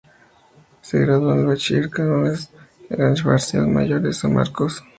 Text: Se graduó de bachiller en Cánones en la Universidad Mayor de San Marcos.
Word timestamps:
Se 0.81 0.97
graduó 0.97 1.35
de 1.35 1.43
bachiller 1.43 1.83
en 1.83 1.89
Cánones 1.91 2.49
en 2.89 2.97
la 3.01 3.09
Universidad 3.11 3.67
Mayor 3.67 4.01
de 4.01 4.11
San 4.13 4.33
Marcos. 4.33 4.83